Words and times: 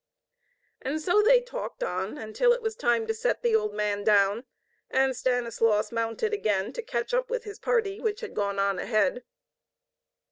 And 0.81 0.99
so 0.99 1.21
they 1.21 1.41
talked 1.41 1.83
on 1.83 2.17
until 2.17 2.53
it 2.53 2.63
was 2.63 2.75
time 2.75 3.05
to 3.05 3.13
set 3.13 3.43
the 3.43 3.55
old 3.55 3.75
man 3.75 4.03
down, 4.03 4.45
and 4.89 5.15
Stanislaus 5.15 5.91
mounted 5.91 6.33
again 6.33 6.73
to 6.73 6.81
catch 6.81 7.13
up 7.13 7.29
with 7.29 7.43
his 7.43 7.59
party, 7.59 7.99
which 8.01 8.21
had 8.21 8.33
gone 8.33 8.57
ahead. 8.57 9.23